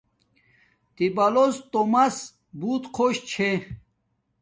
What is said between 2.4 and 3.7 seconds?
بوت خوش چھے